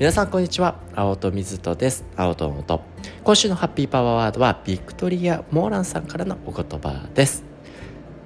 [0.00, 0.80] 皆さんこんにちは。
[0.96, 2.06] 青戸水戸です。
[2.16, 2.80] 青戸のと
[3.22, 7.44] 今週のハッピーパワーワードはビクトリア・モーランさんからのお言葉です。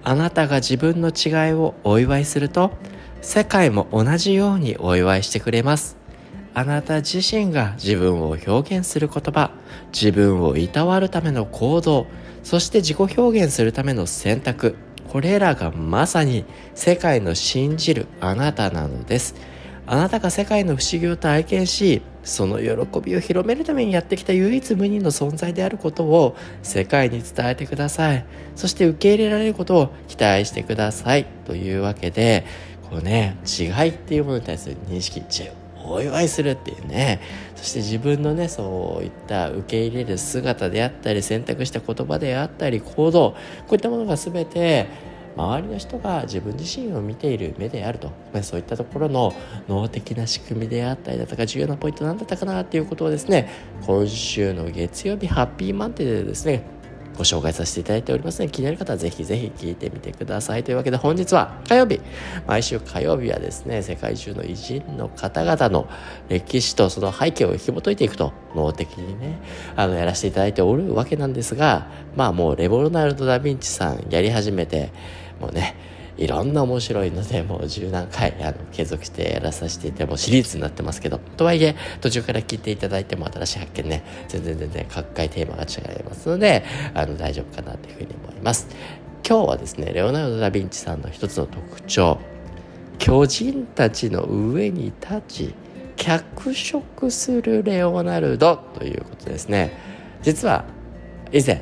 [0.04, 2.70] あなたが自分の違いをお祝いすると
[3.22, 5.96] 世界も同じようにお祝いしてくれます。
[6.54, 9.50] あなた自身が自分を表現する言葉
[9.92, 12.06] 自分をいたわるための行動
[12.44, 14.76] そして自己表現するための選択
[15.08, 16.44] これらがまさに
[16.76, 19.34] 世界の信じるあなたなのです。
[19.86, 28.24] あなたが世界の不思議を体験しその喜びを広めるためにやってきた唯一無二の存在であることを世界に伝えてください。
[28.56, 31.26] そして受け入れられることを期待してください。
[31.44, 32.46] というわけで
[32.88, 35.22] こうね違いっていうものに対する認識
[35.86, 37.20] お祝いするっていうね
[37.56, 43.36] そして自分のねそういった受け入れる姿であったり選択した言葉であったり行動こ
[43.72, 44.86] ういったものが全て
[45.36, 48.12] 周りの人が自分自身を見ている目であると。
[48.42, 49.32] そういったところの
[49.68, 53.48] 脳的な仕組みであったりだとか重要なポイント何だったかなっていうことをですね
[53.86, 56.64] 今週の月曜日ハッピーマンデーでですね
[57.16, 60.64] ご紹介させていただいておりますので気になる方はぜひぜひ聞いてみてください。
[60.64, 62.00] というわけで本日は火曜日。
[62.46, 65.88] 毎週火曜日はですね世界中の偉人の方々の
[66.28, 69.38] 歴史とその背景を紐解いていくと脳的にね
[69.76, 74.92] あのやらせていただいておるわけなんですがまあもうレボルナルド・ダ・ヴィンチさんやり始めて
[75.40, 75.76] もうね
[76.16, 81.18] いろんな面白いのでもう十何回あの継続してやらさせていてもうシリーズになってますけど。
[81.36, 86.64] とはいえ途中から聞いていただいても新しい発見ね全然全然各回テーマが違いますので
[86.94, 88.68] あの大丈夫かなというふうに思います。
[89.26, 92.18] 今日はですねレオナルド・ダ・ヴィンチさんの一つの特徴。
[92.98, 95.54] 巨人たちの上に立ち
[95.96, 99.72] 脚色するレオナルドということですね。
[100.22, 100.64] 実は
[101.32, 101.60] 以前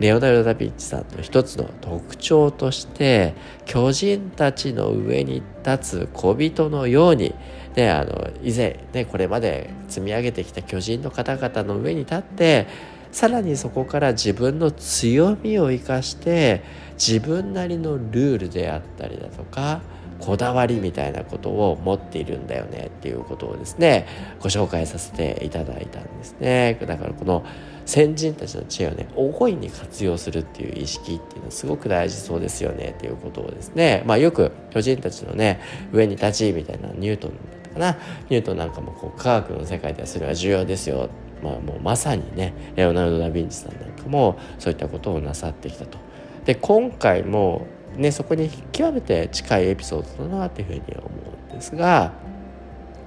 [0.00, 7.34] レオナルド・ダ・ヴィンチさんの一つの特徴として巨人たちの上に立つ小人のように、
[7.76, 12.66] あの以前、ね、これまで積み上げてきた巨人の方々の上に立って
[13.12, 16.62] さらにそこから自分の強みを生かして
[16.94, 19.80] 自分なりのルールであったりだとか
[20.18, 24.06] こだわりみたいなことを持っているんだよねっていうことをですね
[24.40, 26.76] ご紹介させていただいたんですね。
[26.80, 27.44] だからこの
[27.88, 35.58] 先人たちの知恵をね大いに活用するっていう意識っていうのはすごく大事そうですよねっていうことをですねまあよく巨人たちのね
[35.90, 37.98] 上に立ちみたいなニュートンだったかな。
[38.28, 41.08] ニュートンなんかもこう科学の世界ではそれは重要ですよ。
[41.42, 45.96] まあもうまさにねレオナルド・ダ・ヴィンチさんなんかもそういったことをなさってきたと。
[46.44, 47.66] で今回も
[47.96, 51.08] ねそこに極めて近いエピソードだなっていうふうに思
[51.48, 52.12] うんですが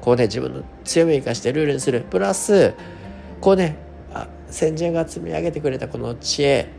[0.02, 2.02] こうね自分の強みを生かしてルールにする。
[2.02, 2.74] プラス
[3.42, 3.91] こうね
[4.52, 6.70] 先人が積み上げてくれたこの知恵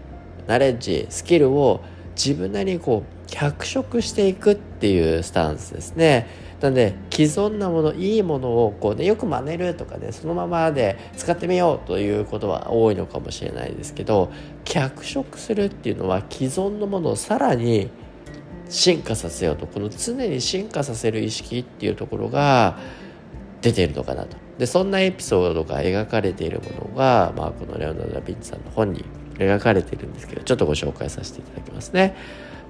[0.47, 1.83] ナレッジスキルを
[2.15, 6.27] 自分なりにこう脚色していくっていうスタンスですね。
[6.61, 14.31] なんで既存なものいいものをこうねよく真似るとかねそのままで使ってみようということは多いのかもしれないですけど
[14.65, 17.91] 脚色するっていうのは既存のものをさらに
[18.69, 22.79] 進化させようとこの常に進化させる意識っていうところが
[23.61, 24.37] 出ているのかなと。
[24.63, 32.15] でそんなエピソードが描かれているものが、まあ、このレオナルド・ダ・ヴィンチさんの本に描かれているんですけどちょっとご紹介させていただきますね。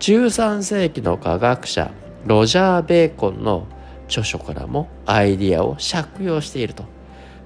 [0.00, 1.90] 13世紀の科学者
[2.24, 3.66] ロジャー・ベーコンの
[4.06, 6.86] 著書からもアイディアを借用していると。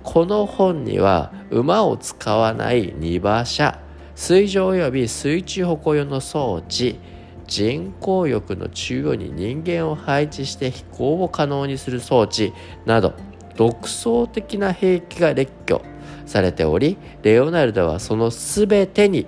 [0.05, 3.81] この本には馬を使わない荷馬車
[4.15, 7.01] 水上及び水中歩行用の装置
[7.49, 12.53] 人工翼の中央に人間を配置して飛行を可能にする装置
[12.85, 13.15] など
[13.57, 15.81] 独創的な兵器が列挙
[16.27, 19.27] されておりレオナルドはその全てに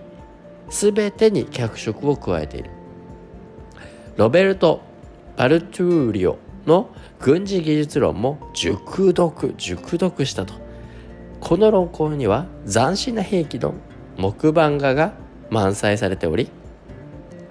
[0.69, 2.71] 全てに脚色を加えている。
[4.17, 4.83] ロベルト・
[5.37, 6.91] パルトゥーリオの
[7.21, 10.55] 軍事技術論も熟読熟読したと。
[11.41, 13.75] この論考には斬新な兵器の
[14.17, 15.13] 木版画が
[15.51, 16.51] 満載されており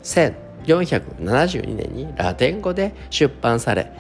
[0.04, 3.92] 1472年にラテン語で出版され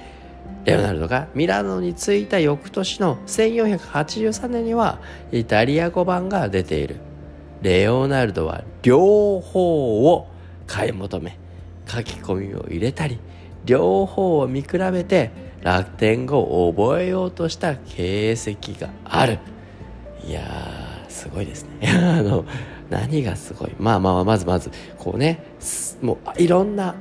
[0.67, 4.99] レオナルドがミラノに着いた翌年の1483年には
[5.31, 6.97] イタリア語版が出ている。
[7.61, 10.27] レオナルドは両方を
[10.67, 11.39] 買い求め
[11.87, 13.17] 書き込みを入れたり
[13.65, 15.31] 両方を見比べて
[15.61, 19.39] ラテン語を覚えようとした形跡がある。
[20.25, 21.87] いやーすごいですね。
[21.89, 22.43] あの
[22.89, 23.71] 何がすごい？
[23.79, 25.43] まあまあまずまずこうね
[26.01, 26.95] もういろんな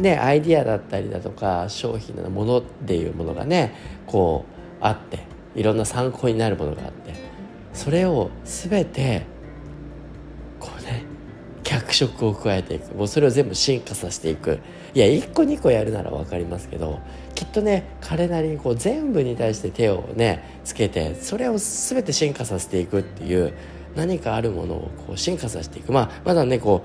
[0.00, 3.74] ねアイディアだったりだとか商品のものっていうものがね
[4.06, 4.44] こ
[4.80, 5.20] うあって
[5.54, 7.14] いろんな参考になるものがあって
[7.72, 9.26] それを全て
[10.58, 11.04] こうね
[11.62, 12.94] 脚色を加えていく。
[12.94, 14.58] もうそれを全部進化させていく。
[14.92, 16.98] いや1個2個やるなら分かりますけど
[17.36, 23.54] きっとね彼なりにこう全部に対して手をねつけてそれを全て進化させていくっていう
[23.94, 25.92] 何かあるものをこう進化させていく。
[25.92, 26.82] まあまだねこ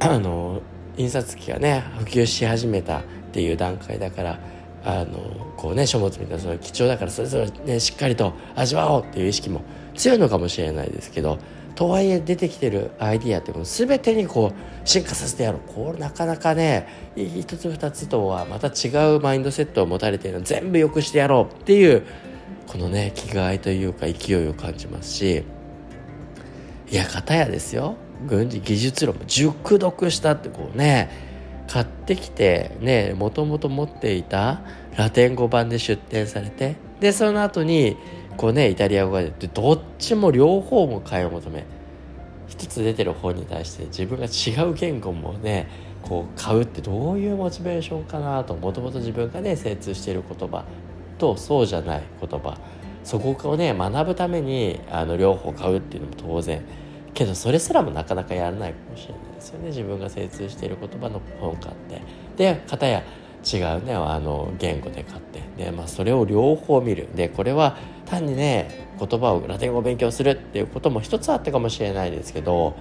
[0.00, 0.62] うあの
[0.96, 3.02] 印刷機がね普及し始めたっ
[3.32, 4.38] ていう段階だから
[4.84, 9.62] あのこうね書物みたいなその貴重だからそれぞれねしっかりと味わおうっていう意識も
[9.94, 11.38] 強いのかもしれないですけど
[11.74, 15.60] とはいえ出てきてるアイディアってもう全てにこう進化させてやろう。
[15.72, 16.86] これなかなかね
[17.16, 22.04] 一つ二つとはまた違うマインドセットを持たれているの全部良くしてやろうっていう
[22.66, 25.44] このね気概というか勢いを感じますし
[26.90, 27.96] いや片やですよ。
[28.26, 31.10] 軍事技術論も熟読したってこうね
[31.68, 34.60] 買ってきてねもともと持っていた
[34.96, 37.96] ラテン語版で出展されてでその後に
[38.36, 41.64] こうねイタリア語が出てどっちも両方も買い求め
[42.48, 45.68] 一つ出てる方に対して自分が違う言語もね
[46.02, 50.64] こう買うってどういうモチベーションかなともともと自分がね精通している言葉
[51.18, 52.58] とそうじゃない言葉
[53.04, 56.62] そこをね学ぶためにあの両方買うっていうのも当然
[57.14, 59.68] けどそれすらもなかなかやらないかもしれないですよね。
[59.68, 62.00] 自分が精通している言葉の本買って。
[62.36, 63.02] で片や
[63.44, 65.42] 違うねあの言語で買って。
[65.56, 67.08] で、まあ、それを両方見る。
[67.14, 67.76] でこれは
[68.06, 72.74] 単にね言葉をラテン語を勉強するっていうことも一つあったかもしれないですけど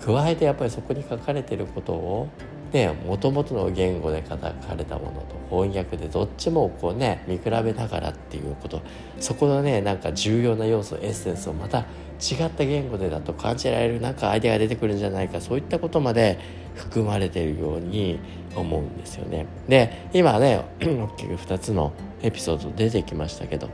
[0.00, 2.28] 加えてやっぱりそこに書かれてることを
[2.72, 8.80] ねもともとの言語で書かれたものと翻訳でどっちもこうね見比べながらっていうこと。
[9.18, 11.84] そこのねなんか重要な要素エッセンスをまた
[12.20, 16.38] 違った言語でだと感じられるなんかアイデアが出てくるんじゃないかそういったことまで
[16.74, 18.20] 含まれているように
[18.54, 19.46] 思うんですよね。
[19.68, 23.68] で今ね 大きく2つのエピソード出てきましたけど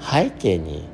[0.00, 0.88] 背景に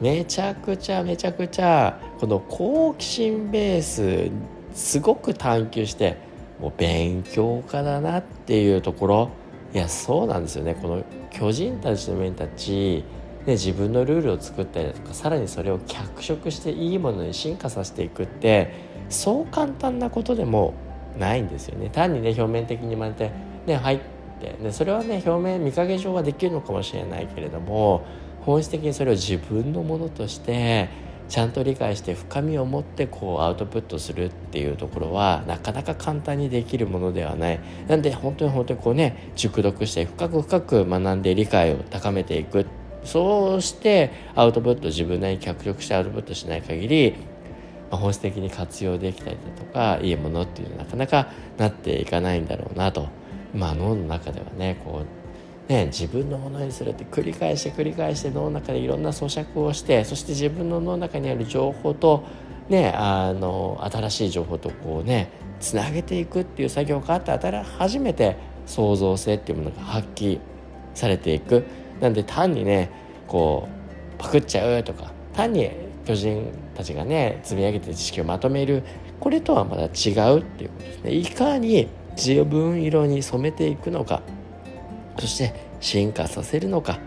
[0.00, 4.30] めちゃくちゃめちゃくちゃこの好奇心ベース
[4.74, 6.16] すごく探求して
[6.60, 9.30] もう勉強家だなっていうところ
[9.72, 13.04] いやそうなんですよねこの巨人たちの面たち
[13.46, 18.74] で自分のルールを作ったりだとかさらにそれを脚色していいものに進化させていくって
[19.08, 20.74] そう簡単なことでも
[21.16, 21.88] ないんですよね。
[21.88, 23.30] 単にね表面的に真似て
[23.66, 24.00] ね入っ
[24.40, 28.04] てでそれはね表面見かけ上はできるのかもしれないけれども
[28.40, 30.88] 本質的にそれを自分のものとして
[31.28, 37.60] ちゃんと理解して深みを持ってこうアウトプットするっていうところはなかなか簡単にできるものではない。
[37.88, 42.66] なんで本当に本当にこうね熟読して深く深く学んで理解を高めていく
[43.06, 47.14] そうしてアウトプット自分なりに脚力してアウトプットしない限り、
[47.90, 53.08] まあ、本質的に活用できたりだとかいいものっていうのはなかなかなっていかないんだろうなと、
[53.54, 55.02] まあ、脳の中ではねこ
[55.68, 62.24] うね自分のものにするって繰り返して繰り返して脳の中でいろんな咀嚼をしてそして自分の脳の中にある情報と
[62.68, 65.30] ねあの新しい情報とこうね
[65.60, 67.30] つなげていくっていう作業があって
[67.78, 68.36] 初めて
[68.66, 70.40] 創造性っていうものが発揮
[70.94, 71.64] されていく。
[72.00, 72.90] なんで単にね
[73.26, 73.68] こ
[74.16, 75.70] うパクっちゃうとか単に
[76.06, 78.82] 巨人たちがね積み上げて知識をまとめる
[79.20, 81.12] これとはまた違うっていうことですね。
[81.12, 84.22] いかに自分色に染めていくのか
[85.18, 86.98] そして進化させるのか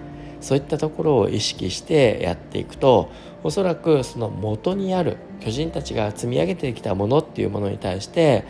[0.41, 3.09] そういったところを意識してやっていくと
[3.43, 8.45] おそらくその元にある巨人たちが積み上げてきたものっていうものに対して、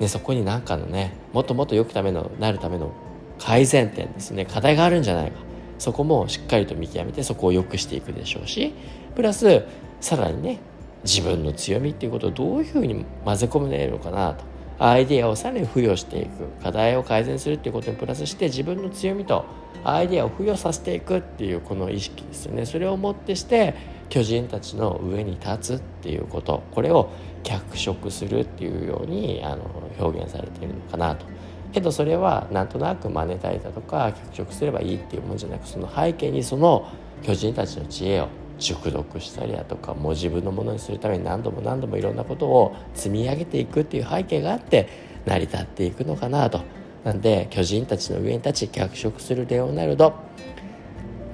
[0.00, 2.92] ね、そこに何かのねもっともっと良くためのなるための
[3.38, 5.53] 改善点ですね課題があるんじゃないか。
[5.84, 8.72] そこもしっかりと見極めてそこを良くしていくでしょうし
[9.14, 9.64] プラス
[10.00, 10.58] さらにね
[11.04, 14.44] 自分の強みっていうことをどういうふうに混ぜ込めれるのかなと。
[14.78, 19.44] アイデアをさらに付与していく課題を改善するっていうことにプラスして自分の強みと
[19.84, 22.64] アイデアを付与させていくっていうこの意識ですよね。
[22.64, 23.74] それをもってして
[24.08, 26.62] 巨人たちの上に立つっていうこと。
[26.72, 27.10] これを
[27.42, 29.64] 脚色するっていうようにあの
[29.98, 31.26] 表現されているのかなと。
[31.74, 36.88] けどそれはなんとなく真似たりだとか脚色すればいいっていうもんじゃなくその背景にその
[37.22, 38.28] 巨人たちの知恵を
[38.58, 44.88] 熟読したりだとかもう自分のものにするために何度も何度もいろんなことを積み上げていくっていう背景があって
[45.26, 46.60] 成り立っていくのかなと。
[47.02, 50.14] なんで巨人たちの上に立ち脚色するレオナルド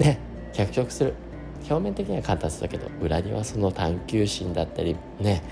[0.01, 0.19] ね
[0.53, 1.15] 脚色する
[1.69, 5.43] 表面的には簡単そうだけど裏にはその探求心だったりね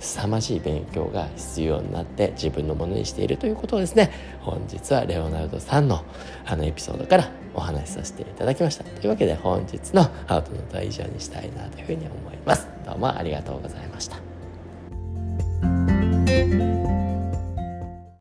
[0.00, 6.04] 凄まじい勉強が必要になって自分のものにしているということをですね本日はレオナルドさんの
[6.46, 8.84] あのエピソードからお話しさせていただきました。
[8.84, 12.66] というわけで本日のハートのと以上にしたいなというふうに思います。
[12.86, 14.16] どうもありがとうございました。